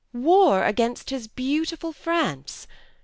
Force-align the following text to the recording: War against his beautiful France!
War 0.15 0.63
against 0.65 1.11
his 1.11 1.27
beautiful 1.27 1.93
France! 1.93 2.65